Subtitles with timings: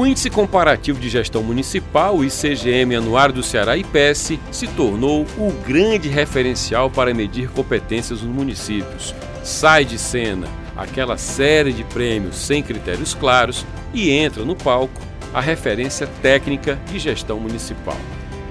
[0.00, 6.08] O Índice Comparativo de Gestão Municipal, ICGM Anuário do Ceará IPES, se tornou o grande
[6.08, 9.14] referencial para medir competências nos municípios.
[9.44, 15.02] Sai de cena aquela série de prêmios sem critérios claros e entra no palco
[15.34, 17.98] a referência técnica de gestão municipal.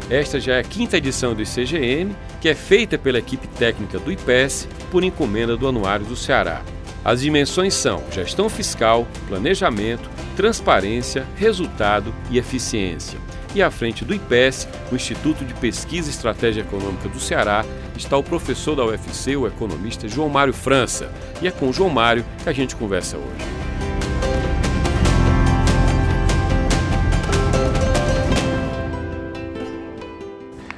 [0.07, 4.11] Esta já é a quinta edição do ICGM, que é feita pela equipe técnica do
[4.11, 6.61] IPES por encomenda do Anuário do Ceará.
[7.03, 13.19] As dimensões são gestão fiscal, planejamento, transparência, resultado e eficiência.
[13.55, 17.65] E à frente do IPES, o Instituto de Pesquisa e Estratégia Econômica do Ceará,
[17.97, 21.11] está o professor da UFC, o economista João Mário França.
[21.41, 23.59] E é com o João Mário que a gente conversa hoje.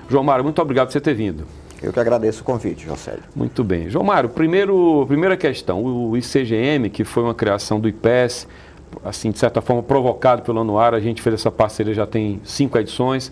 [0.09, 1.46] João Mário, muito obrigado por você ter vindo.
[1.82, 3.24] Eu que agradeço o convite, Josélio.
[3.36, 3.90] Muito bem.
[3.90, 5.84] João Mário, primeiro, primeira questão.
[5.84, 8.48] O ICGM, que foi uma criação do IPES,
[9.04, 12.78] assim, de certa forma, provocado pelo Anuário, a gente fez essa parceria já tem cinco
[12.78, 13.32] edições.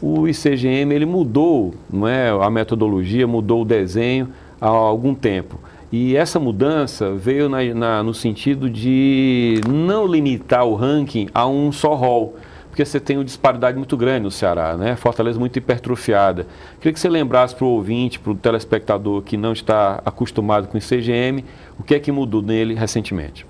[0.00, 4.28] O ICGM, ele mudou não é, a metodologia, mudou o desenho
[4.60, 5.58] há algum tempo.
[5.90, 11.72] E essa mudança veio na, na, no sentido de não limitar o ranking a um
[11.72, 12.36] só rol
[12.78, 14.94] porque você tem uma disparidade muito grande no Ceará, né?
[14.94, 16.46] Fortaleza muito hipertrofiada.
[16.78, 20.78] Queria que você lembrasse para o ouvinte, para o telespectador que não está acostumado com
[20.78, 21.44] o CGM,
[21.76, 23.44] o que é que mudou nele recentemente?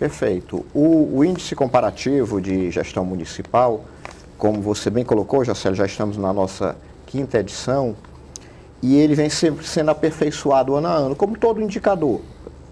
[0.00, 0.66] Perfeito.
[0.74, 3.84] O, o índice comparativo de gestão municipal,
[4.36, 7.94] como você bem colocou, Jacélio, já estamos na nossa quinta edição,
[8.82, 12.20] e ele vem sempre sendo aperfeiçoado ano a ano, como todo indicador.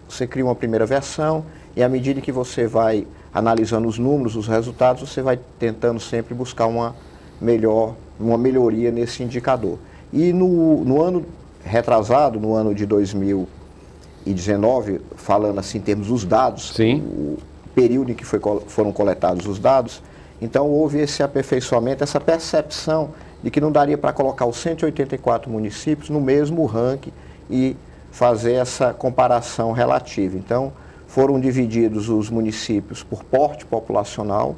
[0.09, 1.45] Você cria uma primeira versão
[1.77, 6.35] e à medida que você vai analisando os números, os resultados, você vai tentando sempre
[6.35, 6.95] buscar uma
[7.41, 9.79] melhor, uma melhoria nesse indicador.
[10.13, 11.25] E no, no ano
[11.65, 17.01] retrasado, no ano de 2019, falando assim em termos dos dados, Sim.
[17.01, 17.39] o
[17.75, 20.03] período em que foi, foram coletados os dados,
[20.43, 23.11] então houve esse aperfeiçoamento, essa percepção
[23.43, 27.13] de que não daria para colocar os 184 municípios no mesmo ranking
[27.49, 27.77] e
[28.11, 30.37] fazer essa comparação relativa.
[30.37, 30.73] Então,
[31.11, 34.55] foram divididos os municípios por porte populacional.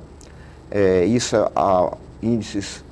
[0.71, 2.85] É, isso, há índices,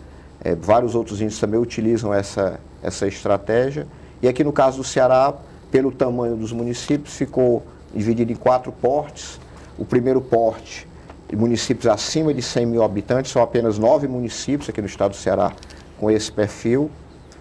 [0.43, 3.87] é, vários outros índices também utilizam essa, essa estratégia.
[4.23, 5.35] E aqui no caso do Ceará,
[5.71, 7.63] pelo tamanho dos municípios, ficou
[7.95, 9.39] dividido em quatro portes.
[9.79, 10.89] O primeiro porte,
[11.31, 15.53] municípios acima de 100 mil habitantes, são apenas nove municípios aqui no estado do Ceará
[15.99, 16.91] com esse perfil.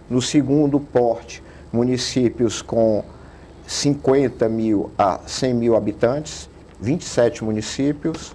[0.09, 1.41] No segundo porte,
[1.72, 3.06] municípios com
[3.69, 6.50] 50 mil a 100 mil habitantes,
[6.81, 8.34] 27 municípios.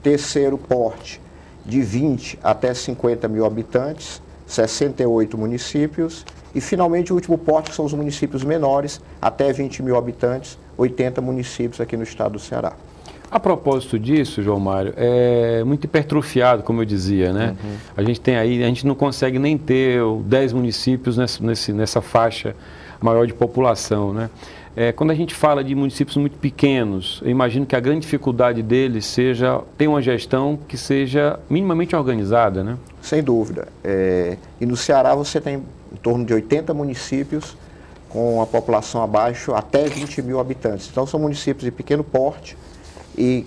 [0.00, 1.20] Terceiro porte,
[1.66, 6.24] de 20 até 50 mil habitantes, 68 municípios.
[6.54, 11.20] E, finalmente, o último porte, que são os municípios menores, até 20 mil habitantes, 80
[11.20, 12.74] municípios aqui no estado do Ceará.
[13.28, 17.56] A propósito disso, João Mário, é muito hipertrofiado, como eu dizia, né?
[17.62, 17.76] Uhum.
[17.96, 22.54] A gente tem aí, a gente não consegue nem ter 10 municípios nessa, nessa faixa
[23.00, 24.30] maior de população, né?
[24.80, 28.62] É, quando a gente fala de municípios muito pequenos, eu imagino que a grande dificuldade
[28.62, 32.78] deles seja ter uma gestão que seja minimamente organizada, né?
[33.02, 33.66] Sem dúvida.
[33.82, 37.56] É, e no Ceará você tem em torno de 80 municípios
[38.08, 40.88] com a população abaixo até 20 mil habitantes.
[40.88, 42.56] Então são municípios de pequeno porte
[43.16, 43.44] e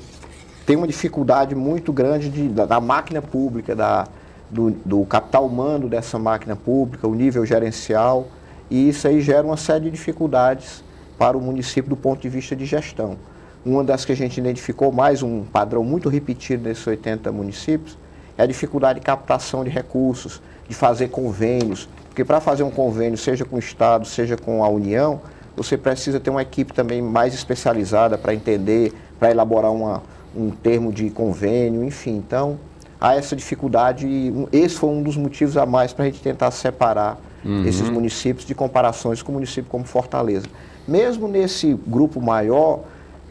[0.66, 4.06] tem uma dificuldade muito grande de, da, da máquina pública, da,
[4.50, 8.28] do, do capital humano dessa máquina pública, o nível gerencial,
[8.70, 10.84] e isso aí gera uma série de dificuldades
[11.22, 13.16] para o município do ponto de vista de gestão.
[13.64, 17.96] Uma das que a gente identificou mais um padrão muito repetido nesses 80 municípios
[18.36, 23.20] é a dificuldade de captação de recursos, de fazer convênios, porque para fazer um convênio,
[23.20, 25.22] seja com o Estado, seja com a União,
[25.56, 30.02] você precisa ter uma equipe também mais especializada para entender, para elaborar uma,
[30.36, 32.16] um termo de convênio, enfim.
[32.18, 32.58] Então,
[33.00, 36.50] há essa dificuldade e esse foi um dos motivos a mais para a gente tentar
[36.50, 37.64] separar uhum.
[37.64, 40.48] esses municípios de comparações com o município como Fortaleza.
[40.92, 42.82] Mesmo nesse grupo maior,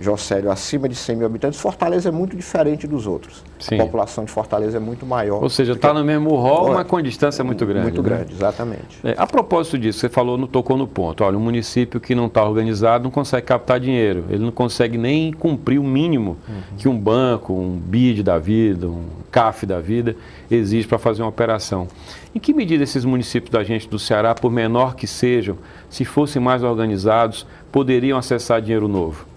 [0.01, 3.45] Jocélio, acima de 100 mil habitantes, Fortaleza é muito diferente dos outros.
[3.59, 3.77] Sim.
[3.77, 5.43] A população de Fortaleza é muito maior.
[5.43, 7.83] Ou seja, está no mesmo rol, mas com distância muito grande.
[7.83, 8.09] Muito né?
[8.09, 8.99] grande, exatamente.
[9.05, 11.23] É, a propósito disso, você falou, no, tocou no ponto.
[11.23, 14.25] Olha, um município que não está organizado não consegue captar dinheiro.
[14.31, 16.77] Ele não consegue nem cumprir o mínimo uhum.
[16.79, 20.17] que um banco, um BID da vida, um CAF da vida,
[20.51, 21.87] exige para fazer uma operação.
[22.35, 25.59] Em que medida esses municípios da gente do Ceará, por menor que sejam,
[25.89, 29.30] se fossem mais organizados, poderiam acessar dinheiro novo?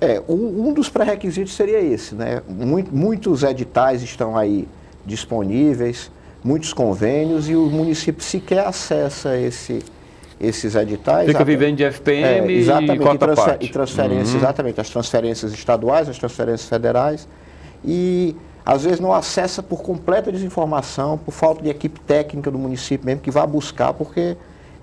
[0.00, 2.42] É, um, um dos pré-requisitos seria esse, né?
[2.92, 4.68] Muitos editais estão aí
[5.06, 6.10] disponíveis,
[6.44, 9.82] muitos convênios e o município sequer acessa esse,
[10.38, 11.26] esses editais.
[11.26, 14.36] Fica vivendo de FPM é, exatamente, e, e, transfer, e transferências, uhum.
[14.36, 17.26] exatamente, as transferências estaduais, as transferências federais.
[17.84, 23.06] E às vezes não acessa por completa desinformação, por falta de equipe técnica do município
[23.06, 24.36] mesmo que vá buscar, porque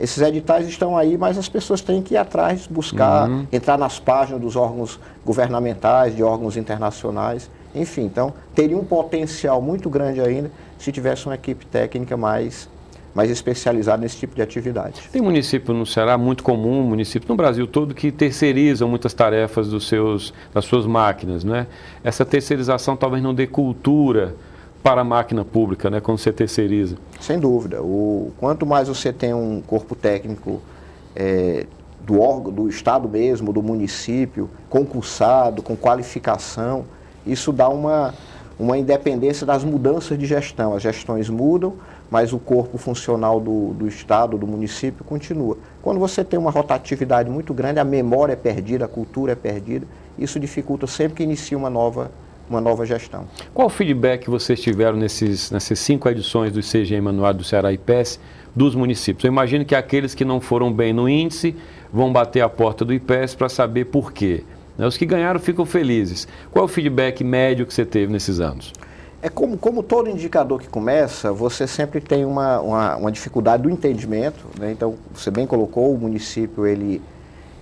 [0.03, 3.47] esses editais estão aí, mas as pessoas têm que ir atrás, buscar, uhum.
[3.53, 8.01] entrar nas páginas dos órgãos governamentais, de órgãos internacionais, enfim.
[8.01, 12.67] Então, teria um potencial muito grande ainda se tivesse uma equipe técnica mais,
[13.15, 15.03] mais especializada nesse tipo de atividade.
[15.09, 19.87] Tem município no Ceará muito comum, município no Brasil todo, que terceirizam muitas tarefas dos
[19.87, 21.45] seus, das suas máquinas.
[21.45, 21.65] Né?
[22.03, 24.35] Essa terceirização talvez não dê cultura
[24.83, 26.97] para a máquina pública, né, quando você terceiriza?
[27.21, 27.81] Sem dúvida.
[27.81, 30.61] O, quanto mais você tem um corpo técnico
[31.15, 31.65] é,
[32.01, 36.83] do órgão, do Estado mesmo, do município, concursado, com qualificação,
[37.25, 38.13] isso dá uma,
[38.59, 40.75] uma independência das mudanças de gestão.
[40.75, 41.75] As gestões mudam,
[42.11, 45.57] mas o corpo funcional do, do Estado, do município, continua.
[45.81, 49.87] Quando você tem uma rotatividade muito grande, a memória é perdida, a cultura é perdida,
[50.19, 52.11] isso dificulta sempre que inicia uma nova
[52.49, 53.25] uma nova gestão.
[53.53, 57.71] Qual o feedback que vocês tiveram nesses, nessas cinco edições do CGM Anuário do Ceará
[57.71, 58.19] IPES
[58.55, 59.23] dos municípios?
[59.23, 61.55] Eu imagino que aqueles que não foram bem no índice
[61.91, 64.43] vão bater a porta do IPES para saber por quê.
[64.77, 64.85] Né?
[64.85, 66.27] Os que ganharam ficam felizes.
[66.51, 68.73] Qual é o feedback médio que você teve nesses anos?
[69.21, 73.69] É como, como todo indicador que começa, você sempre tem uma, uma, uma dificuldade do
[73.69, 74.45] entendimento.
[74.59, 74.71] Né?
[74.71, 77.01] Então, você bem colocou, o município ele,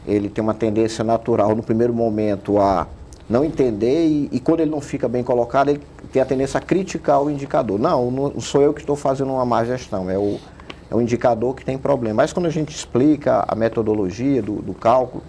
[0.07, 2.87] ele tem uma tendência natural no primeiro momento a
[3.31, 5.81] não entender e, e, quando ele não fica bem colocado, ele
[6.11, 7.79] tem a tendência a criticar o indicador.
[7.79, 10.37] Não, não sou eu que estou fazendo uma má gestão, é o,
[10.89, 12.15] é o indicador que tem problema.
[12.15, 15.23] Mas quando a gente explica a metodologia do, do cálculo,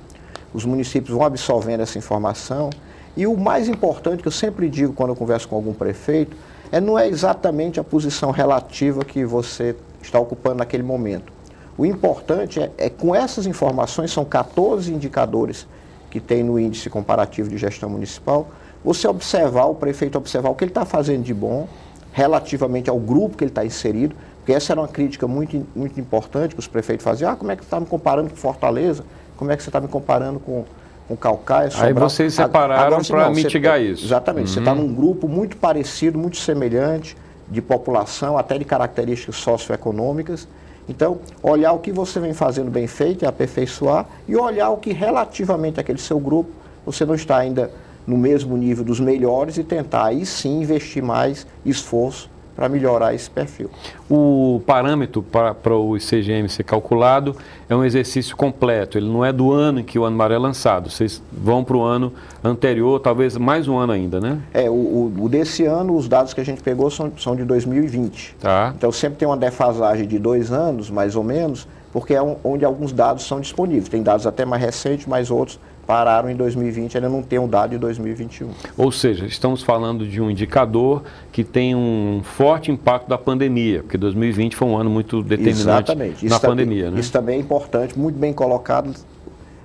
[0.52, 2.70] os municípios vão absorvendo essa informação.
[3.16, 6.36] E o mais importante que eu sempre digo quando eu converso com algum prefeito
[6.72, 11.32] é não é exatamente a posição relativa que você está ocupando naquele momento.
[11.78, 15.68] O importante é, é com essas informações, são 14 indicadores
[16.12, 18.50] que tem no índice comparativo de gestão municipal,
[18.84, 21.66] você observar, o prefeito observar o que ele está fazendo de bom
[22.12, 26.54] relativamente ao grupo que ele está inserido, porque essa era uma crítica muito, muito importante
[26.54, 27.30] que os prefeitos faziam.
[27.30, 29.04] Ah, como é que você está me comparando com Fortaleza?
[29.38, 30.66] Como é que você está me comparando com,
[31.08, 31.70] com Calcaia?
[31.78, 34.04] Aí vocês separaram para mitigar você, isso.
[34.04, 34.48] Exatamente.
[34.48, 34.52] Uhum.
[34.52, 37.16] Você está num grupo muito parecido, muito semelhante,
[37.48, 40.46] de população, até de características socioeconômicas,
[40.92, 44.92] então, olhar o que você vem fazendo bem feito e aperfeiçoar e olhar o que
[44.92, 46.50] relativamente àquele seu grupo
[46.84, 47.70] você não está ainda
[48.06, 53.30] no mesmo nível dos melhores e tentar aí sim investir mais esforço para melhorar esse
[53.30, 53.70] perfil.
[54.10, 57.36] O parâmetro para, para o ICGM ser calculado
[57.68, 60.90] é um exercício completo, ele não é do ano em que o Anuário é lançado,
[60.90, 62.12] vocês vão para o ano
[62.44, 64.38] anterior, talvez mais um ano ainda, né?
[64.52, 68.36] É, o, o, desse ano, os dados que a gente pegou são, são de 2020.
[68.40, 68.72] Tá.
[68.76, 72.92] Então sempre tem uma defasagem de dois anos, mais ou menos, porque é onde alguns
[72.92, 73.88] dados são disponíveis.
[73.88, 77.70] Tem dados até mais recentes, mas outros pararam em 2020, ainda não tem um dado
[77.70, 78.50] de 2021.
[78.76, 83.98] Ou seja, estamos falando de um indicador que tem um forte impacto da pandemia, porque
[83.98, 86.26] 2020 foi um ano muito determinante Exatamente.
[86.26, 86.90] na pandemia.
[86.90, 87.00] né?
[87.00, 88.94] Isso também é importante, muito bem colocado.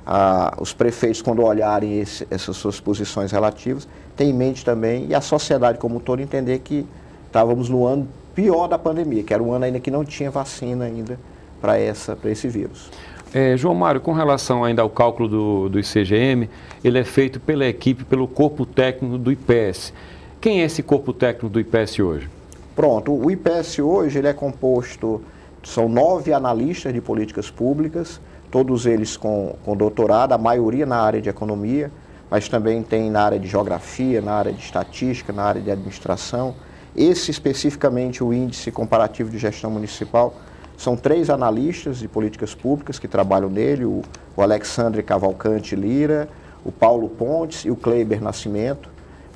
[0.06, 5.14] Ah, os prefeitos, quando olharem esse, essas suas posições relativas, têm em mente também, e
[5.14, 6.86] a sociedade como um todo, entender que
[7.28, 10.86] estávamos no ano pior da pandemia, que era um ano ainda que não tinha vacina
[10.86, 11.20] ainda
[11.60, 12.90] para esse vírus.
[13.34, 16.50] É, João Mário, com relação ainda ao cálculo do, do ICGM,
[16.84, 19.94] ele é feito pela equipe, pelo corpo técnico do IPS.
[20.40, 22.30] Quem é esse corpo técnico do IPS hoje?
[22.76, 25.22] Pronto, o IPS hoje ele é composto,
[25.64, 31.22] são nove analistas de políticas públicas, todos eles com, com doutorado, a maioria na área
[31.22, 31.92] de economia,
[32.30, 36.56] mas também tem na área de geografia, na área de estatística, na área de administração.
[36.96, 40.34] Esse especificamente o índice comparativo de gestão municipal
[40.78, 44.04] são três analistas de políticas públicas que trabalham nele, o,
[44.36, 46.30] o Alexandre Cavalcante Lira,
[46.64, 48.88] o Paulo Pontes e o Kleiber Nascimento.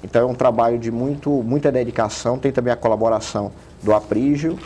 [0.04, 4.58] Então é um trabalho de muito, muita dedicação, tem também a colaboração do Aprígio.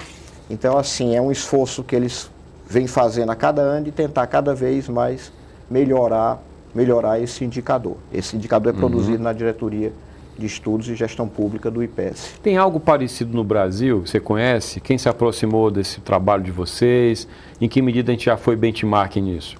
[0.49, 2.29] Então, assim, é um esforço que eles
[2.67, 5.31] vêm fazendo a cada ano de tentar cada vez mais
[5.69, 6.41] melhorar
[6.75, 7.95] melhorar esse indicador.
[8.13, 8.79] Esse indicador é uhum.
[8.81, 9.93] produzido na diretoria
[10.37, 12.33] de Estudos e Gestão Pública do IPES.
[12.43, 14.05] Tem algo parecido no Brasil?
[14.05, 14.79] Você conhece?
[14.79, 17.27] Quem se aproximou desse trabalho de vocês?
[17.59, 19.55] Em que medida a gente já foi benchmark nisso?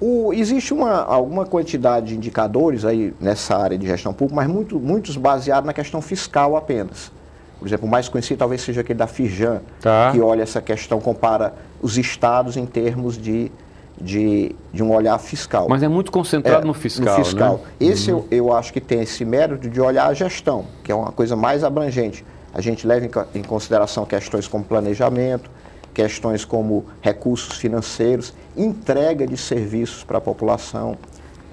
[0.00, 4.80] O, existe uma, alguma quantidade de indicadores aí nessa área de gestão pública, mas muito,
[4.80, 7.12] muitos baseados na questão fiscal apenas.
[7.58, 10.10] Por exemplo, o mais conhecido talvez seja aquele da Firjan, tá.
[10.10, 11.52] que olha essa questão, compara
[11.82, 13.52] os estados em termos de,
[14.00, 15.66] de, de um olhar fiscal.
[15.68, 17.18] Mas é muito concentrado é, no fiscal.
[17.18, 17.54] No fiscal.
[17.56, 17.88] Né?
[17.88, 18.24] Esse uhum.
[18.30, 21.36] eu, eu acho que tem esse mérito de olhar a gestão, que é uma coisa
[21.36, 22.24] mais abrangente.
[22.52, 25.50] A gente leva em, em consideração questões como planejamento,
[25.92, 30.96] questões como recursos financeiros, entrega de serviços para a população,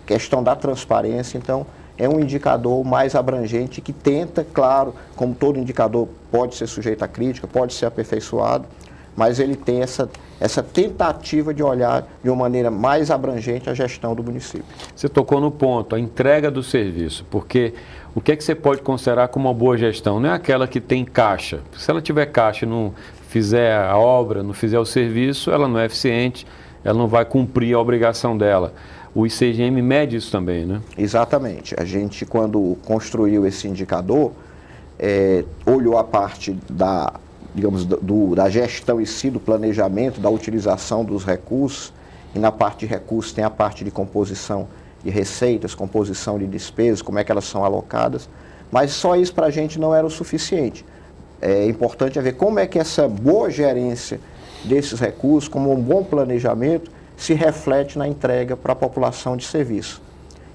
[0.05, 1.37] questão da transparência.
[1.37, 1.65] Então,
[1.97, 7.07] é um indicador mais abrangente que tenta, claro, como todo indicador pode ser sujeito a
[7.07, 8.65] crítica, pode ser aperfeiçoado,
[9.17, 10.07] mas ele tem essa,
[10.39, 14.63] essa tentativa de olhar de uma maneira mais abrangente a gestão do município.
[14.95, 17.73] Você tocou no ponto, a entrega do serviço, porque
[18.13, 20.19] o que é que você pode considerar como uma boa gestão?
[20.19, 21.61] Não é aquela que tem caixa.
[21.75, 22.93] Se ela tiver caixa e não
[23.27, 26.45] fizer a obra, não fizer o serviço, ela não é eficiente,
[26.83, 28.71] ela não vai cumprir a obrigação dela.
[29.15, 30.79] O ICGM mede isso também, né?
[30.95, 31.73] Exatamente.
[31.75, 34.31] A gente, quando construiu esse indicador,
[34.99, 37.13] é, olhou a parte da,
[37.53, 41.93] digamos, do, da gestão em si, do planejamento, da utilização dos recursos,
[42.35, 44.67] e na parte de recursos tem a parte de composição
[45.03, 48.29] de receitas, composição de despesas, como é que elas são alocadas,
[48.71, 50.85] mas só isso para a gente não era o suficiente.
[51.41, 54.19] É importante ver como é que essa boa gerência
[54.65, 60.01] desses recursos, como um bom planejamento, se reflete na entrega para a população de serviço.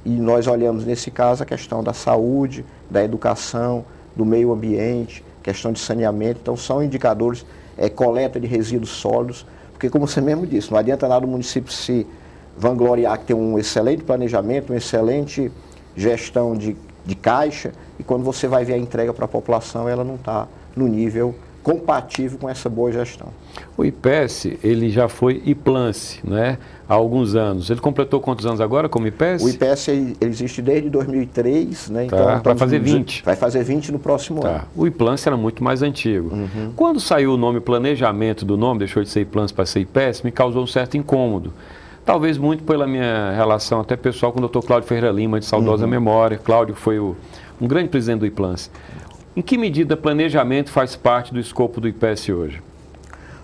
[0.04, 3.84] E nós olhamos nesse caso a questão da saúde, da educação,
[4.14, 6.40] do meio ambiente, questão de saneamento.
[6.42, 7.44] Então, são indicadores,
[7.76, 11.72] é, coleta de resíduos sólidos, porque, como você mesmo disse, não adianta nada o município
[11.72, 12.06] se
[12.56, 15.50] vangloriar que tem um excelente planejamento, uma excelente
[15.96, 20.04] gestão de, de caixa, e quando você vai ver a entrega para a população, ela
[20.04, 20.46] não está
[20.76, 23.28] no nível compatível com essa boa gestão.
[23.76, 26.58] O IPES, ele já foi IPLANCE, né?
[26.88, 27.70] Há alguns anos.
[27.70, 29.42] Ele completou quantos anos agora como IPES?
[29.42, 32.04] O IPES ele existe desde 2003, né?
[32.06, 32.40] Então, tá.
[32.44, 33.22] vai fazer 20.
[33.24, 34.48] Vai fazer 20 no próximo tá.
[34.48, 34.64] ano.
[34.76, 36.34] O IPLANCE era muito mais antigo.
[36.34, 36.72] Uhum.
[36.74, 40.32] Quando saiu o nome planejamento do nome, deixou de ser IPLANCE para ser IPES, me
[40.32, 41.52] causou um certo incômodo.
[42.04, 44.66] Talvez muito pela minha relação até pessoal com o Dr.
[44.66, 45.90] Cláudio Ferreira Lima, de saudosa uhum.
[45.90, 46.36] memória.
[46.36, 47.16] Cláudio foi o,
[47.60, 48.70] um grande presidente do IPLANCE.
[49.34, 52.62] Em que medida planejamento faz parte do escopo do IPES hoje?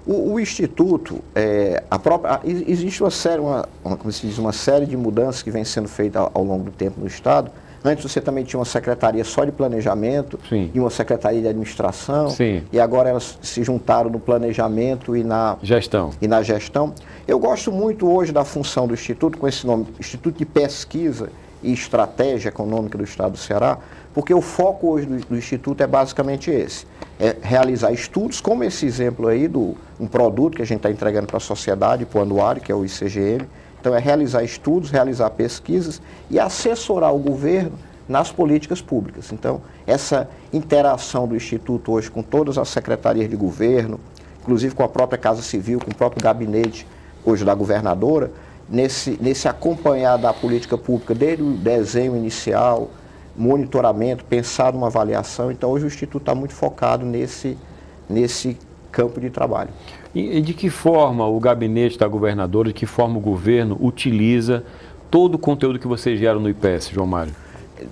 [0.06, 4.52] O, o Instituto, é, a própria, existe uma série, uma, uma, como se diz, uma
[4.52, 7.50] série de mudanças que vem sendo feita ao, ao, longo do tempo no Estado.
[7.82, 10.70] Antes você também tinha uma secretaria só de planejamento Sim.
[10.74, 12.28] e uma secretaria de administração.
[12.28, 12.62] Sim.
[12.70, 16.10] E agora elas se juntaram no planejamento e na gestão.
[16.20, 16.92] E na gestão.
[17.26, 21.30] Eu gosto muito hoje da função do Instituto, com esse nome, Instituto de Pesquisa
[21.62, 23.78] e Estratégia Econômica do Estado do Ceará,
[24.14, 26.86] porque o foco hoje do, do, Instituto é basicamente esse:
[27.18, 31.26] é realizar estudos, como esse exemplo aí do um produto que a gente está entregando
[31.26, 33.48] para a sociedade, para o anuário, que é o ICGM.
[33.80, 39.30] Então, é realizar estudos, realizar pesquisas e assessorar o governo nas políticas públicas.
[39.32, 44.00] Então, essa interação do Instituto hoje com todas as secretarias de governo,
[44.40, 46.86] inclusive com a própria Casa Civil, com o próprio gabinete
[47.24, 48.30] hoje da governadora,
[48.68, 52.90] nesse, nesse acompanhar da política pública desde o desenho inicial,
[53.36, 55.50] monitoramento, pensar numa avaliação.
[55.50, 57.56] Então, hoje o Instituto está muito focado nesse,
[58.08, 58.58] nesse
[58.90, 59.70] campo de trabalho.
[60.14, 64.64] E, de que forma o gabinete da governadora, de que forma o governo utiliza
[65.10, 67.32] todo o conteúdo que vocês geram no IPS, João Mário?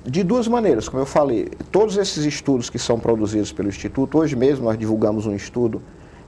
[0.05, 4.35] De duas maneiras, como eu falei, todos esses estudos que são produzidos pelo Instituto, hoje
[4.35, 5.81] mesmo nós divulgamos um estudo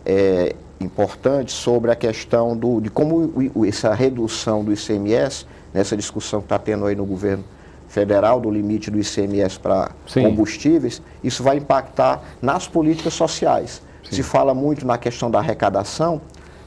[0.06, 3.32] é, importante sobre a questão do, de como
[3.66, 7.44] essa redução do ICMS, nessa discussão que está tendo aí no governo
[7.88, 13.82] federal do limite do ICMS para combustíveis, isso vai impactar nas políticas sociais.
[14.04, 14.16] Sim.
[14.16, 16.20] Se fala muito na questão da arrecadação,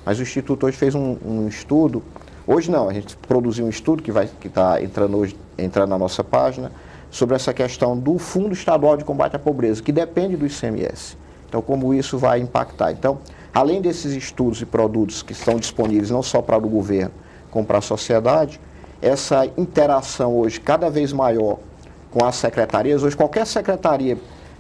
[0.06, 2.04] mas o Instituto hoje fez um, um estudo,
[2.46, 6.72] hoje não, a gente produziu um estudo que está entrando hoje, entrando na nossa página,
[7.12, 11.18] sobre essa questão do Fundo Estadual de Combate à Pobreza, que depende do ICMS.
[11.48, 12.94] Então, como isso vai impactar.
[12.94, 13.20] Então,
[13.54, 17.12] além desses estudos e produtos que estão disponíveis não só para o governo,
[17.50, 18.60] como para a sociedade,
[19.02, 21.58] essa interação hoje cada vez maior
[22.12, 23.04] com as secretarias.
[23.04, 24.18] Hoje, qualquer secretaria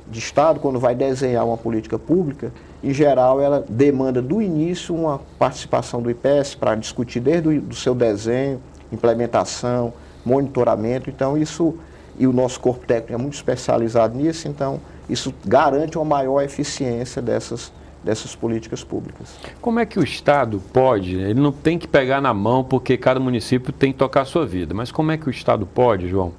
[0.07, 2.51] de Estado, quando vai desenhar uma política pública,
[2.83, 7.75] em geral, ela demanda do início uma participação do IPS para discutir desde o do
[7.75, 8.60] seu desenho,
[8.91, 9.93] implementação,
[10.25, 11.10] monitoramento.
[11.10, 11.75] Então, isso,
[12.17, 17.21] e o nosso corpo técnico é muito especializado nisso, então, isso garante uma maior eficiência
[17.21, 17.71] dessas
[18.03, 19.38] dessas políticas públicas.
[19.62, 23.20] Como é que o Estado pode, ele não tem que pegar na mão porque cada
[23.20, 26.34] município tem que tocar a sua vida, mas como é que o Estado pode, João,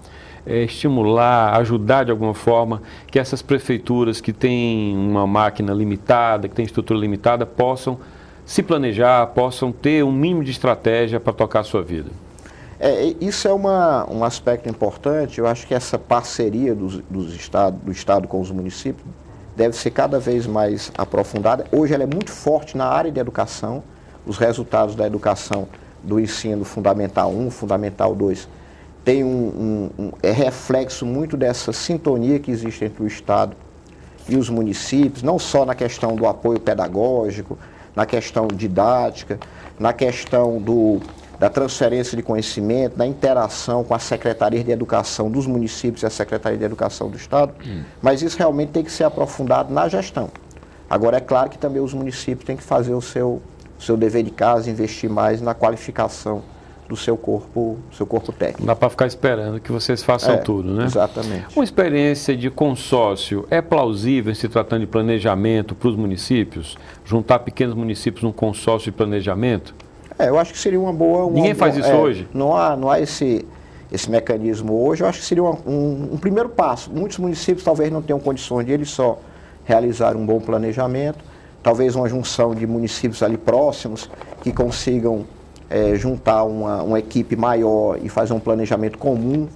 [0.45, 6.55] é, estimular, ajudar de alguma forma que essas prefeituras que têm uma máquina limitada, que
[6.55, 7.99] têm estrutura limitada, possam
[8.45, 12.11] se planejar, possam ter um mínimo de estratégia para tocar a sua vida?
[12.81, 15.39] É, isso é uma, um aspecto importante.
[15.39, 19.07] Eu acho que essa parceria dos, dos estado, do Estado com os municípios
[19.57, 21.65] deve ser cada vez mais aprofundada.
[21.71, 23.83] Hoje ela é muito forte na área de educação.
[24.27, 25.69] Os resultados da educação
[26.03, 28.49] do ensino fundamental 1, fundamental 2,
[29.05, 33.57] tem um, um, um, é reflexo muito dessa sintonia que existe entre o Estado
[34.29, 37.59] e os municípios, não só na questão do apoio pedagógico,
[37.95, 39.39] na questão didática,
[39.79, 41.01] na questão do,
[41.43, 46.11] da transferência de conhecimento, da interação com a Secretaria de Educação dos municípios e a
[46.11, 47.83] Secretaria de Educação do Estado, hum.
[48.01, 50.31] mas isso realmente tem que ser aprofundado na gestão.
[50.89, 53.43] Agora, é claro que também os municípios têm que fazer o seu,
[53.77, 56.45] seu dever de casa, investir mais na qualificação
[56.89, 58.61] do seu corpo, seu corpo técnico.
[58.61, 60.85] Não dá para ficar esperando que vocês façam é, tudo, né?
[60.85, 61.47] Exatamente.
[61.57, 66.79] Uma experiência de consórcio é plausível se tratando de planejamento para os municípios?
[67.05, 69.75] Juntar pequenos municípios num consórcio de planejamento?
[70.23, 71.25] É, eu acho que seria uma boa.
[71.25, 72.29] Uma, Ninguém faz isso é, hoje?
[72.33, 73.45] Não há, não há esse,
[73.91, 75.03] esse mecanismo hoje.
[75.03, 76.93] Eu acho que seria uma, um, um, primeiro passo.
[76.93, 79.19] Muitos municípios talvez não tenham condições de eles só
[79.65, 81.19] realizar um bom planejamento.
[81.61, 84.09] Talvez uma junção de municípios ali próximos
[84.43, 85.25] que consigam
[85.69, 89.49] é, juntar uma, uma equipe maior e fazer um planejamento comum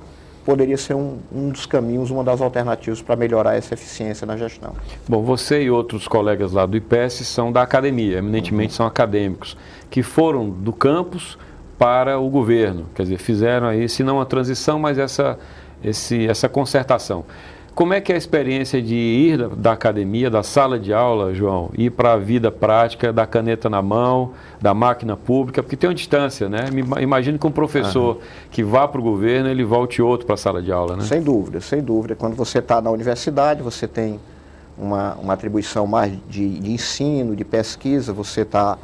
[0.45, 4.75] poderia ser um, um, dos caminhos, uma das alternativas para melhorar essa eficiência na gestão.
[5.09, 8.77] Bom, você e outros colegas lá do IPS são da academia, eminentemente uhum.
[8.77, 9.57] são acadêmicos
[9.90, 11.38] que foram do campus
[11.78, 12.87] para o governo.
[12.95, 15.38] Quer dizer, fizeram aí, se não a transição, mas essa,
[15.83, 17.25] esse, essa concertação.
[17.76, 21.71] Como é que é a experiência de ir da, academia, da sala de aula, João,
[21.76, 25.95] ir para a vida prática, da caneta na mão, da máquina pública, porque tem uma
[25.95, 26.71] distância, né?
[27.02, 28.23] Imagino que um professor uhum.
[28.50, 31.02] que vá para o governo, ele volte outro para a sala de aula, né?
[31.02, 32.14] Sem dúvida, sem dúvida.
[32.14, 34.19] Quando você está na universidade, você tem
[34.78, 38.78] uma, uma atribuição mais de, de ensino, de pesquisa, você está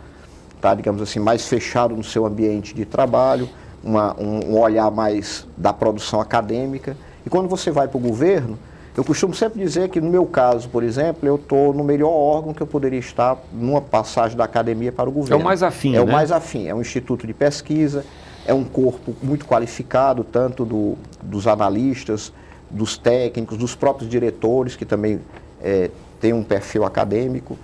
[0.63, 3.49] tá, digamos assim, mais fechado no seu ambiente de trabalho,
[3.83, 6.97] uma, um, um olhar mais da produção acadêmica.
[7.27, 8.57] E quando você vai para o governo,
[8.97, 12.55] eu costumo sempre dizer que, no meu caso, por exemplo, eu estou no melhor órgão
[12.55, 15.37] que eu poderia estar numa passagem da academia para o governo.
[15.37, 16.01] É o mais afim, É né?
[16.01, 16.69] o mais afim.
[16.69, 18.05] É um instituto de pesquisa,
[18.47, 22.33] é um corpo muito qualificado, tanto do, dos analistas,
[22.71, 25.19] dos técnicos, dos próprios diretores, que também
[25.61, 27.59] é, têm um perfil acadêmico.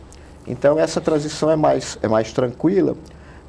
[0.48, 2.96] Então essa transição é mais, é mais tranquila,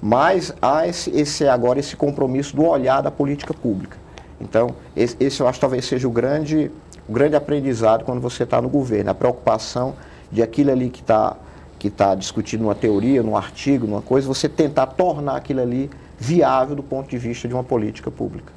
[0.01, 3.97] mas há esse, esse agora esse compromisso do olhar da política pública.
[4.39, 6.69] Então esse, esse eu acho que talvez seja o grande,
[7.07, 9.95] o grande aprendizado quando você está no governo, a preocupação
[10.31, 11.37] de aquilo ali que está
[11.79, 16.75] que tá discutido numa teoria, num artigo, numa coisa, você tentar tornar aquilo ali viável
[16.75, 18.51] do ponto de vista de uma política pública.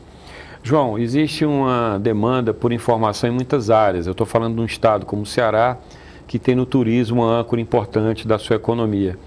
[0.60, 4.06] João, existe uma demanda por informação em muitas áreas.
[4.06, 5.78] Eu estou falando de um estado como o Ceará,
[6.32, 9.18] que tem no turismo uma âncora importante da sua economia.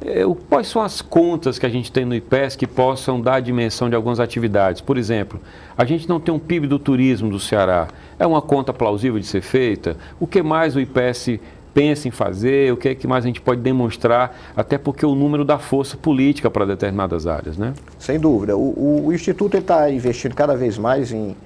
[0.00, 3.40] É, quais são as contas que a gente tem no IPES que possam dar a
[3.40, 4.80] dimensão de algumas atividades?
[4.80, 5.38] Por exemplo,
[5.76, 7.88] a gente não tem um PIB do turismo do Ceará.
[8.18, 9.98] É uma conta plausível de ser feita?
[10.18, 11.38] O que mais o IPES
[11.74, 12.72] pensa em fazer?
[12.72, 14.34] O que, é que mais a gente pode demonstrar?
[14.56, 17.74] Até porque o número dá força política para determinadas áreas, né?
[17.98, 18.56] Sem dúvida.
[18.56, 21.36] O, o, Instituto está investindo cada vez mais em,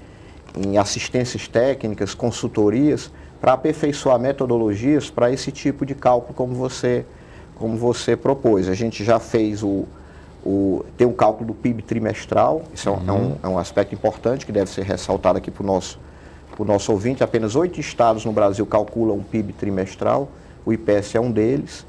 [0.57, 3.11] em assistências técnicas, consultorias,
[3.43, 7.05] para aperfeiçoar metodologias para esse tipo de cálculo como você,
[7.57, 8.69] como você propôs.
[8.69, 9.85] A gente já fez o,
[10.47, 13.37] o tem o cálculo do PIB trimestral, isso é, um, é um, uhum.
[13.43, 15.99] é um aspecto importante que deve ser ressaltado aqui para o nosso,
[16.61, 17.25] nosso ouvinte.
[17.25, 20.29] Apenas oito estados no Brasil calculam o PIB trimestral,
[20.65, 21.85] o IPS é um deles.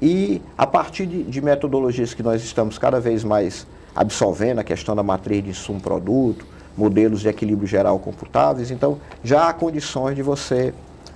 [0.00, 4.94] E a partir de, de metodologias que nós estamos cada vez mais absorvendo, a questão
[4.94, 10.72] da matriz de insumo-produto, modelos de equilíbrio geral computáveis, então já há condições de você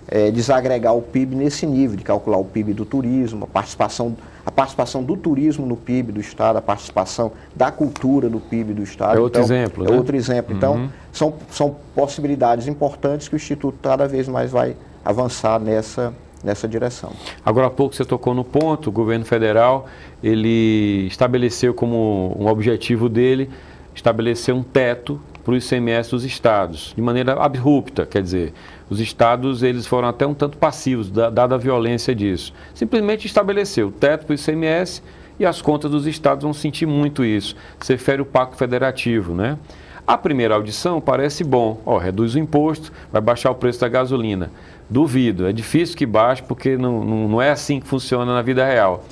[0.08, 4.50] é, desagregar o PIB nesse nível, de calcular o PIB do turismo, a participação, a
[4.50, 9.16] participação do turismo no PIB do Estado, a participação da cultura no PIB do Estado.
[9.16, 9.84] É outro então, exemplo.
[9.84, 9.96] É né?
[9.96, 10.56] outro exemplo.
[10.56, 10.88] Então, uhum.
[11.12, 17.12] são, são possibilidades importantes que o Instituto cada vez mais vai avançar nessa, nessa direção.
[17.44, 19.86] Agora há pouco você tocou no ponto, o governo federal
[20.22, 23.50] ele estabeleceu como um objetivo dele
[23.94, 28.52] estabelecer um teto para o ICMS dos estados, de maneira abrupta, quer dizer,
[28.88, 32.52] os estados eles foram até um tanto passivos, dada a violência disso.
[32.74, 35.02] Simplesmente estabeleceu o teto para o ICMS
[35.38, 37.56] e as contas dos estados vão sentir muito isso.
[37.80, 39.58] Você fere o pacto federativo, né?
[40.06, 44.52] A primeira audição parece bom, ó, reduz o imposto, vai baixar o preço da gasolina.
[44.88, 45.48] Duvido.
[45.48, 49.04] É difícil que baixe porque não, não, não é assim que funciona na vida real.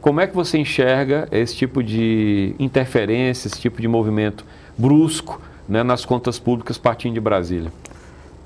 [0.00, 4.44] Como é que você enxerga esse tipo de interferência, esse tipo de movimento
[4.78, 7.72] brusco né, nas contas públicas partindo de Brasília?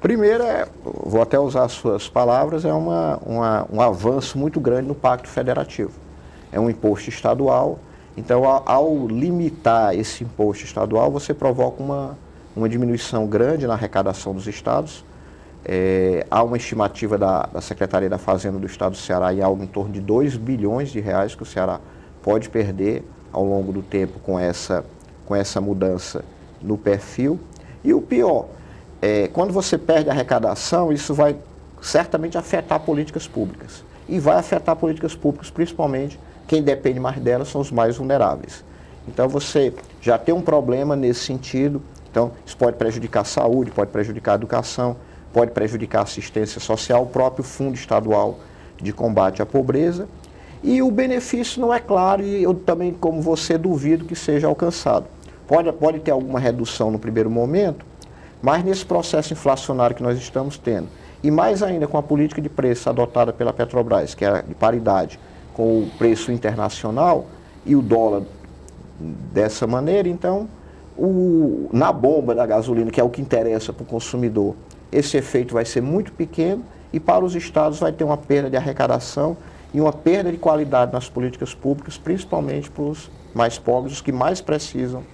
[0.00, 4.88] Primeiro, é, vou até usar as suas palavras, é uma, uma, um avanço muito grande
[4.88, 5.92] no Pacto Federativo.
[6.50, 7.78] É um imposto estadual,
[8.16, 12.16] então ao, ao limitar esse imposto estadual, você provoca uma,
[12.56, 15.04] uma diminuição grande na arrecadação dos estados.
[15.62, 19.62] É, há uma estimativa da, da, Secretaria da Fazenda do Estado do Ceará em algo
[19.62, 21.78] em torno de 2 bilhões de reais que o Ceará
[22.22, 24.82] pode perder ao longo do tempo com essa,
[25.26, 26.24] com essa mudança
[26.62, 27.38] no perfil.
[27.84, 28.46] E o pior,
[29.00, 31.36] é, quando você perde a arrecadação, isso vai
[31.80, 33.82] certamente afetar políticas públicas.
[34.08, 38.64] E vai afetar políticas públicas, principalmente quem depende mais delas são os mais vulneráveis.
[39.06, 41.80] Então você já tem um problema nesse sentido.
[42.10, 44.96] Então, isso pode prejudicar a saúde, pode prejudicar a educação,
[45.32, 48.40] pode prejudicar a assistência social, o próprio Fundo Estadual
[48.76, 50.08] de Combate à Pobreza.
[50.62, 55.06] E o benefício não é claro e eu também, como você, duvido que seja alcançado.
[55.46, 57.86] Pode, pode ter alguma redução no primeiro momento,
[58.42, 60.88] mas nesse processo inflacionário que nós estamos tendo,
[61.22, 65.18] e mais ainda com a política de preço adotada pela Petrobras, que é de paridade
[65.52, 67.26] com o preço internacional
[67.66, 68.22] e o dólar
[68.98, 70.48] dessa maneira, então,
[70.96, 74.54] o, na bomba da gasolina, que é o que interessa para o consumidor,
[74.90, 78.56] esse efeito vai ser muito pequeno e para os estados vai ter uma perda de
[78.56, 79.36] arrecadação
[79.72, 84.10] e uma perda de qualidade nas políticas públicas, principalmente para os mais pobres, os que
[84.10, 85.04] mais precisam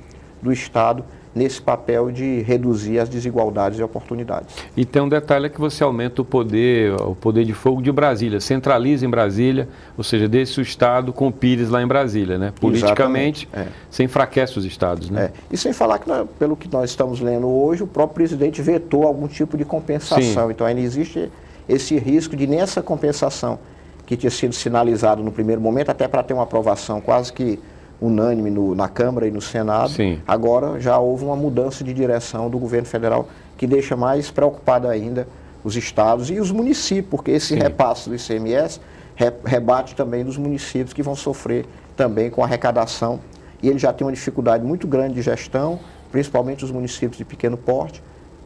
[0.40, 1.04] do Estado
[1.36, 4.56] nesse papel de reduzir as desigualdades e oportunidades.
[4.74, 7.92] E tem um detalhe é que você aumenta o poder, o poder de fogo de
[7.92, 9.68] Brasília, centraliza em Brasília,
[9.98, 12.54] ou seja, deixa o Estado com o Pires lá em Brasília, né?
[12.58, 13.66] Politicamente, é.
[13.90, 15.24] você enfraquece os estados, né?
[15.26, 15.30] É.
[15.52, 19.28] E sem falar que, pelo que nós estamos lendo hoje, o próprio presidente vetou algum
[19.28, 20.46] tipo de compensação.
[20.46, 20.50] Sim.
[20.50, 21.30] Então ainda existe
[21.68, 23.58] esse risco de nessa compensação
[24.06, 27.58] que tinha sido sinalizado no primeiro momento, até para ter uma aprovação quase que
[28.00, 29.90] unânime no, na Câmara e no Senado.
[29.90, 30.20] Sim.
[30.26, 35.26] Agora já houve uma mudança de direção do governo federal que deixa mais preocupado ainda
[35.64, 37.60] os estados e os municípios, porque esse Sim.
[37.60, 38.80] repasse do ICMS
[39.16, 43.18] re, rebate também dos municípios que vão sofrer também com a arrecadação.
[43.62, 45.80] E ele já tem uma dificuldade muito grande de gestão,
[46.12, 48.02] principalmente os municípios de pequeno porte,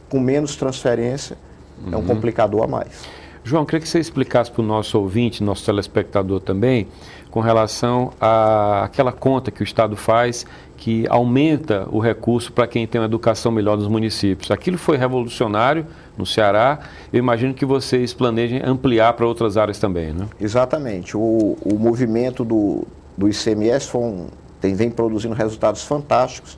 [0.09, 1.37] com menos transferência,
[1.85, 1.93] uhum.
[1.93, 2.07] é um uhum.
[2.07, 3.05] complicador a mais.
[3.43, 6.87] João, queria que você explicasse para o nosso ouvinte, nosso telespectador também,
[7.31, 12.99] com relação àquela conta que o Estado faz que aumenta o recurso para quem tem
[12.99, 14.49] uma educação melhor nos municípios.
[14.51, 15.85] Aquilo foi revolucionário
[16.17, 16.79] no Ceará.
[17.13, 20.27] Eu imagino que vocês planejem ampliar para outras áreas também, né?
[20.39, 21.15] Exatamente.
[21.15, 22.83] O, o movimento do,
[23.15, 24.27] do ICMS um,
[24.59, 26.57] tem, vem produzindo resultados fantásticos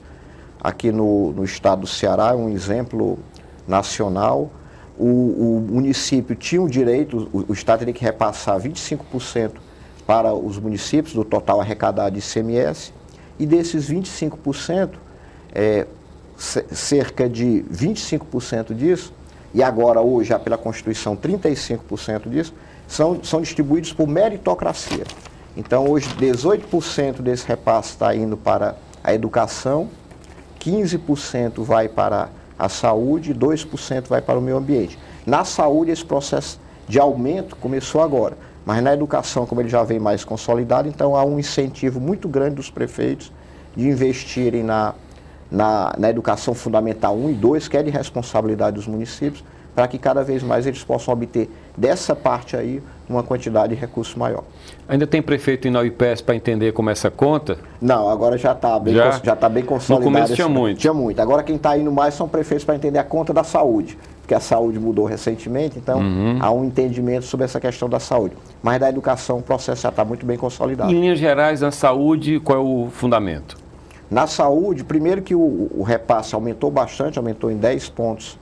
[0.59, 3.19] aqui no, no estado do Ceará, um exemplo
[3.67, 4.49] nacional.
[4.97, 9.51] O, o município tinha o direito, o, o Estado teria que repassar 25%
[10.05, 12.93] para os municípios do total arrecadado de ICMS,
[13.39, 14.91] e desses 25%,
[15.53, 15.85] é,
[16.37, 19.13] cerca de 25% disso,
[19.53, 22.53] e agora hoje, já pela Constituição, 35% disso,
[22.87, 25.03] são, são distribuídos por meritocracia.
[25.55, 29.89] Então, hoje, 18% desse repasse está indo para a educação,
[30.59, 34.97] 15% vai para a saúde e 2% vai para o meio ambiente.
[35.25, 38.37] Na saúde, esse processo de aumento começou agora.
[38.65, 42.55] Mas na educação, como ele já vem mais consolidado, então há um incentivo muito grande
[42.55, 43.31] dos prefeitos
[43.75, 44.93] de investirem na,
[45.51, 49.43] na, na educação fundamental 1 e 2, que é de responsabilidade dos municípios,
[49.75, 54.15] para que cada vez mais eles possam obter dessa parte aí uma quantidade de recursos
[54.15, 54.43] maior.
[54.87, 57.57] Ainda tem prefeito ao IPES para entender como é essa conta?
[57.81, 59.19] Não, agora já está bem, já?
[59.23, 60.09] já tá bem consolidado.
[60.09, 60.79] No começo tinha muito.
[60.79, 61.21] Tinha muito.
[61.21, 64.39] Agora quem está indo mais são prefeitos para entender a conta da saúde porque a
[64.39, 66.37] saúde mudou recentemente, então uhum.
[66.39, 68.33] há um entendimento sobre essa questão da saúde.
[68.61, 70.89] Mas da educação o processo já está muito bem consolidado.
[70.89, 73.57] Em linhas gerais, na saúde, qual é o fundamento?
[74.09, 78.39] Na saúde, primeiro que o, o repasse aumentou bastante, aumentou em 10 pontos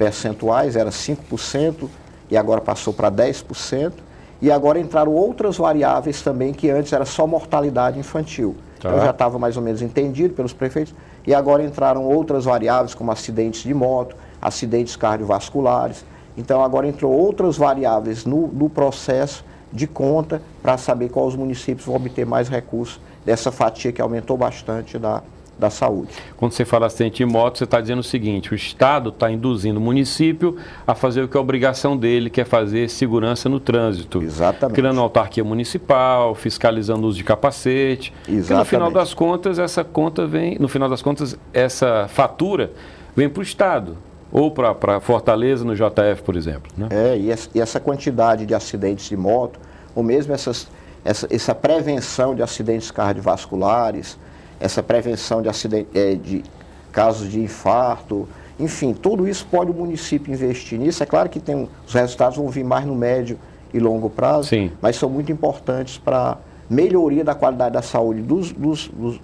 [0.00, 1.86] percentuais, era 5%
[2.30, 3.92] e agora passou para 10%.
[4.40, 8.56] E agora entraram outras variáveis também, que antes era só mortalidade infantil.
[8.80, 8.88] Tá.
[8.88, 10.94] Então já estava mais ou menos entendido pelos prefeitos.
[11.26, 16.02] E agora entraram outras variáveis, como acidentes de moto, acidentes cardiovasculares.
[16.34, 21.84] Então, agora entrou outras variáveis no, no processo de conta para saber quais os municípios
[21.84, 25.22] vão obter mais recursos dessa fatia que aumentou bastante da,
[25.60, 26.10] da saúde.
[26.36, 29.78] Quando você fala acidente de moto, você está dizendo o seguinte: o Estado está induzindo
[29.78, 34.22] o município a fazer o que é obrigação dele, que é fazer segurança no trânsito.
[34.22, 34.74] Exatamente.
[34.74, 38.12] Criando autarquia municipal, fiscalizando o uso de capacete.
[38.26, 38.50] Exatamente.
[38.50, 42.72] E no final das contas, essa conta vem, no final das contas, essa fatura
[43.14, 43.96] vem para o Estado
[44.32, 46.70] ou para Fortaleza no JF, por exemplo.
[46.76, 46.88] Né?
[46.90, 49.58] É, e essa, e essa, quantidade de acidentes de moto,
[49.94, 50.68] ou mesmo essas,
[51.04, 54.16] essa, essa prevenção de acidentes cardiovasculares,
[54.60, 56.44] essa prevenção de, acidente, é, de
[56.92, 61.02] casos de infarto, enfim, tudo isso pode o município investir nisso.
[61.02, 63.38] É claro que tem, os resultados vão vir mais no médio
[63.72, 64.70] e longo prazo, Sim.
[64.82, 66.36] mas são muito importantes para
[66.68, 69.20] melhoria da qualidade da saúde dos, dos, dos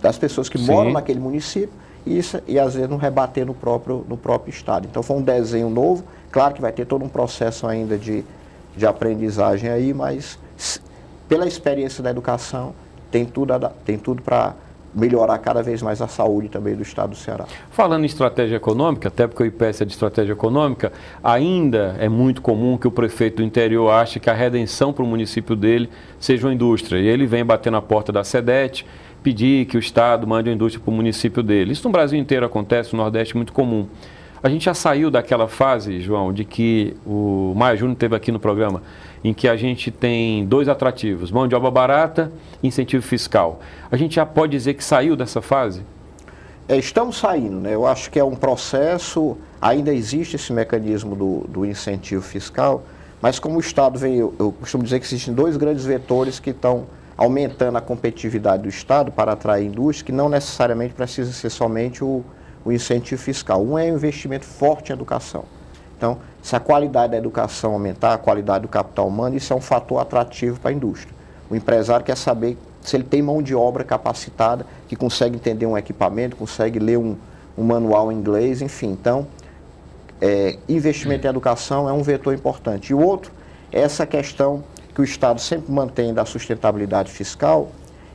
[0.00, 0.66] das pessoas que Sim.
[0.66, 1.70] moram naquele município
[2.06, 4.86] e, isso, e às vezes não rebater no próprio, no próprio estado.
[4.90, 8.24] Então foi um desenho novo, claro que vai ter todo um processo ainda de,
[8.76, 10.38] de aprendizagem aí, mas
[11.28, 12.74] pela experiência da educação
[13.14, 14.54] tem tudo, tem tudo para
[14.92, 17.44] melhorar cada vez mais a saúde também do estado do Ceará.
[17.70, 22.42] Falando em estratégia econômica, até porque o IPS é de estratégia econômica, ainda é muito
[22.42, 26.48] comum que o prefeito do interior ache que a redenção para o município dele seja
[26.48, 26.98] uma indústria.
[26.98, 28.84] E ele vem bater na porta da SEDET,
[29.22, 31.70] pedir que o Estado mande uma indústria para o município dele.
[31.70, 33.86] Isso no Brasil inteiro acontece, no Nordeste é muito comum.
[34.42, 38.40] A gente já saiu daquela fase, João, de que o Maia Júnior teve aqui no
[38.40, 38.82] programa,
[39.24, 42.30] em que a gente tem dois atrativos, mão de obra barata
[42.62, 43.60] e incentivo fiscal.
[43.90, 45.82] A gente já pode dizer que saiu dessa fase?
[46.68, 47.74] É, estamos saindo, né?
[47.74, 52.82] Eu acho que é um processo, ainda existe esse mecanismo do, do incentivo fiscal,
[53.20, 56.50] mas como o Estado vem, eu, eu costumo dizer que existem dois grandes vetores que
[56.50, 62.04] estão aumentando a competitividade do Estado para atrair indústria, que não necessariamente precisa ser somente
[62.04, 62.22] o,
[62.64, 63.62] o incentivo fiscal.
[63.62, 65.44] Um é o investimento forte em educação.
[66.04, 69.60] Então, se a qualidade da educação aumentar, a qualidade do capital humano, isso é um
[69.60, 71.14] fator atrativo para a indústria.
[71.48, 75.78] O empresário quer saber se ele tem mão de obra capacitada, que consegue entender um
[75.78, 77.16] equipamento, consegue ler um,
[77.56, 78.88] um manual em inglês, enfim.
[78.88, 79.26] Então,
[80.20, 82.90] é, investimento em educação é um vetor importante.
[82.90, 83.32] E o outro
[83.72, 84.62] é essa questão
[84.94, 87.70] que o Estado sempre mantém da sustentabilidade fiscal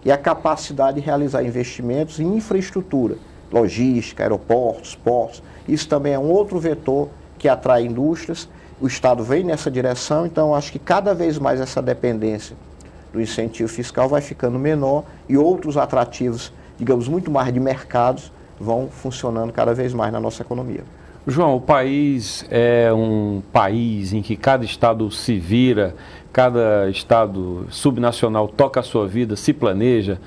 [0.06, 3.16] e a capacidade de realizar investimentos em infraestrutura,
[3.52, 5.42] logística, aeroportos, portos.
[5.68, 8.48] Isso também é um outro vetor que atrai indústrias.
[8.80, 12.56] O Estado vem nessa direção, então acho que cada vez mais essa dependência
[13.12, 18.88] do incentivo fiscal vai ficando menor e outros atrativos, digamos, muito mais de mercados, vão
[18.90, 20.84] funcionando cada vez mais na nossa economia.
[21.28, 25.96] João, o país é um país em que cada estado se vira,
[26.32, 30.20] cada estado subnacional toca a sua vida, se planeja,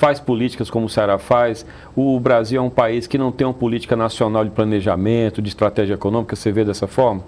[0.00, 1.66] faz políticas como o Ceará faz.
[1.94, 5.92] O Brasil é um país que não tem uma política nacional de planejamento, de estratégia
[5.92, 7.22] econômica, você vê dessa forma?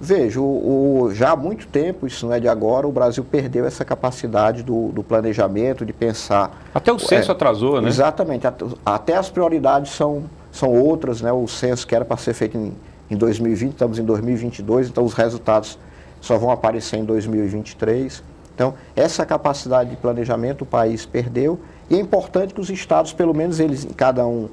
[0.00, 3.84] Vejo, o, já há muito tempo, isso não é de agora, o Brasil perdeu essa
[3.84, 6.50] capacidade do, do planejamento, de pensar.
[6.74, 7.88] Até o censo é, atrasou, né?
[7.88, 8.44] Exatamente,
[8.84, 11.32] até as prioridades são, são outras, né?
[11.32, 12.74] O censo que era para ser feito em,
[13.08, 15.78] em 2020, estamos em 2022, então os resultados
[16.20, 18.22] só vão aparecer em 2023.
[18.56, 23.34] Então, essa capacidade de planejamento o país perdeu e é importante que os estados, pelo
[23.34, 24.48] menos eles, cada um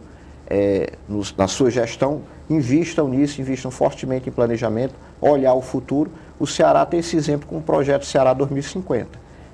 [0.46, 6.12] é, nos, na sua gestão, invistam nisso, invistam fortemente em planejamento, olhar o futuro.
[6.38, 9.08] O Ceará tem esse exemplo com o projeto Ceará 2050.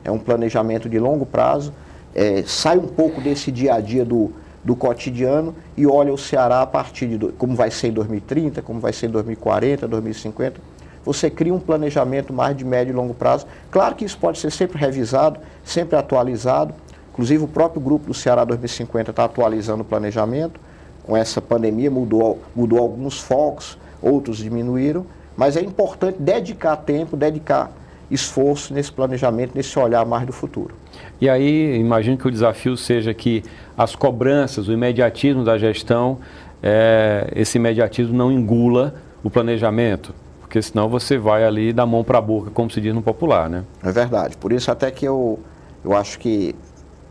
[0.03, 1.71] É um planejamento de longo prazo,
[2.15, 4.31] é, sai um pouco desse dia a dia do,
[4.63, 8.79] do cotidiano e olha o Ceará a partir de como vai ser em 2030, como
[8.79, 10.78] vai ser em 2040, 2050.
[11.13, 13.45] Você cria um planejamento mais de médio e longo prazo.
[13.71, 16.73] Claro que isso pode ser sempre revisado, sempre atualizado,
[17.19, 20.57] Inclusive, o próprio grupo do Ceará 2050 está atualizando o planejamento.
[21.03, 25.05] Com essa pandemia, mudou, mudou alguns focos, outros diminuíram.
[25.35, 27.73] Mas é importante dedicar tempo, dedicar
[28.09, 30.73] esforço nesse planejamento, nesse olhar mais do futuro.
[31.19, 33.43] E aí, imagino que o desafio seja que
[33.77, 36.19] as cobranças, o imediatismo da gestão,
[36.63, 40.15] é, esse imediatismo não engula o planejamento,
[40.49, 43.47] porque senão você vai ali da mão para a boca, como se diz no popular,
[43.47, 43.63] né?
[43.83, 44.35] É verdade.
[44.35, 45.37] Por isso até que eu,
[45.85, 46.55] eu acho que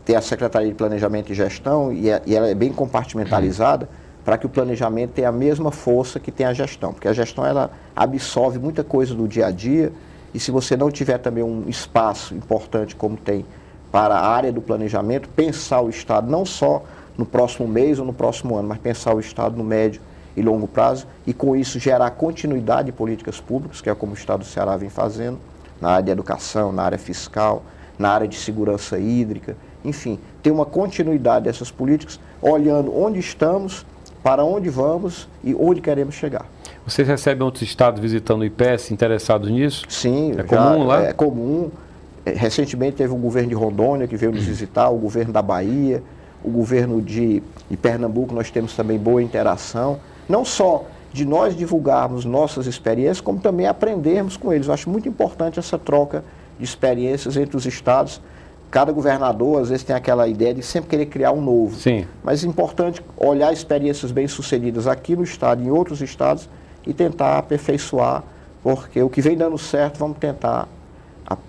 [0.03, 4.23] tem a Secretaria de Planejamento e Gestão e, é, e ela é bem compartimentalizada uhum.
[4.25, 7.45] para que o planejamento tenha a mesma força que tem a gestão, porque a gestão
[7.45, 9.93] ela absorve muita coisa do dia a dia
[10.33, 13.45] e se você não tiver também um espaço importante como tem
[13.89, 16.83] para a área do planejamento, pensar o Estado não só
[17.17, 20.01] no próximo mês ou no próximo ano, mas pensar o Estado no médio
[20.35, 24.15] e longo prazo e com isso gerar continuidade de políticas públicas, que é como o
[24.15, 25.37] Estado do Ceará vem fazendo,
[25.81, 27.63] na área de educação, na área fiscal,
[27.97, 33.85] na área de segurança hídrica, enfim, ter uma continuidade dessas políticas, olhando onde estamos,
[34.23, 36.45] para onde vamos e onde queremos chegar.
[36.85, 39.85] Vocês recebem outros estados visitando o IPS interessados nisso?
[39.89, 41.03] Sim, é comum lá?
[41.03, 41.69] É comum.
[42.25, 46.03] É, recentemente teve o governo de Rondônia que veio nos visitar, o governo da Bahia,
[46.43, 49.99] o governo de, de Pernambuco, nós temos também boa interação.
[50.29, 54.67] Não só de nós divulgarmos nossas experiências, como também aprendermos com eles.
[54.67, 56.23] Eu acho muito importante essa troca
[56.57, 58.21] de experiências entre os estados
[58.69, 61.75] cada governador às vezes tem aquela ideia de sempre querer criar um novo.
[61.75, 62.05] Sim.
[62.23, 66.47] Mas é importante olhar experiências bem-sucedidas aqui no estado e em outros estados
[66.85, 68.23] e tentar aperfeiçoar,
[68.63, 70.67] porque o que vem dando certo vamos tentar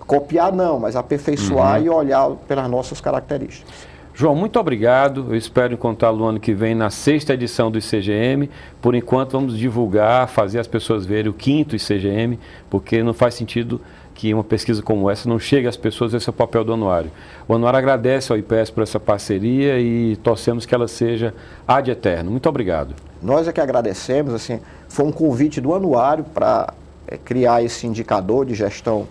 [0.05, 1.85] copiar não, mas aperfeiçoar uhum.
[1.85, 3.71] e olhar pelas nossas características.
[4.13, 5.27] João, muito obrigado.
[5.29, 8.49] Eu espero encontrá-lo no ano que vem na sexta edição do ICGM.
[8.81, 12.37] Por enquanto, vamos divulgar, fazer as pessoas verem o quinto ICGM,
[12.69, 13.79] porque não faz sentido
[14.13, 17.09] que uma pesquisa como essa não chegue às pessoas, esse é o papel do anuário.
[17.47, 21.33] O anuário agradece ao IPS por essa parceria e torcemos que ela seja
[21.67, 22.29] ad eterno.
[22.29, 22.93] Muito obrigado.
[23.21, 26.73] Nós é que agradecemos, assim, foi um convite do anuário para
[27.07, 29.07] é, criar esse indicador de gestão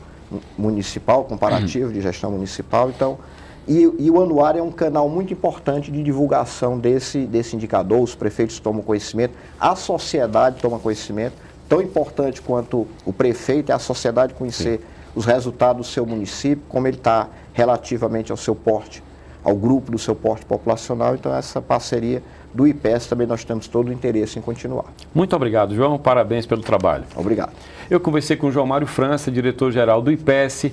[0.57, 3.19] municipal, comparativo de gestão municipal, então,
[3.69, 8.15] e, e, o anuário é um canal muito importante de divulgação desse, desse indicador, os
[8.15, 11.35] prefeitos tomam conhecimento, a sociedade toma conhecimento,
[11.69, 16.63] tão importante quanto o prefeito é a sociedade conhecer Sim os resultados do seu município,
[16.69, 19.03] como ele está relativamente ao seu porte,
[19.43, 21.15] ao grupo do seu porte populacional.
[21.15, 24.87] Então, essa parceria do IPES também nós temos todo o interesse em continuar.
[25.15, 25.99] Muito obrigado, João.
[25.99, 27.05] Parabéns pelo trabalho.
[27.17, 27.53] Obrigado.
[27.89, 30.71] Eu conversei com o João Mário França, diretor-geral do IPES.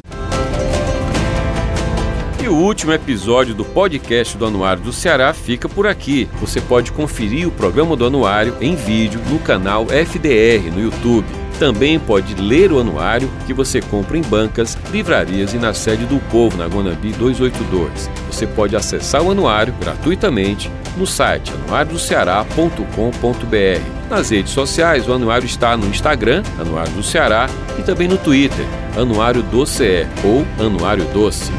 [2.57, 6.27] O último episódio do podcast do Anuário do Ceará fica por aqui.
[6.41, 11.27] Você pode conferir o programa do Anuário em vídeo no canal FDR no YouTube.
[11.59, 16.17] Também pode ler o anuário que você compra em bancas, livrarias e na sede do
[16.31, 18.09] Povo, na Guanambi 282.
[18.31, 24.09] Você pode acessar o anuário gratuitamente no site anuariodoceará.com.br.
[24.09, 28.65] Nas redes sociais, o anuário está no Instagram, Anuário do Ceará, e também no Twitter,
[28.97, 31.51] Anuário do CE ou Anuário Doce.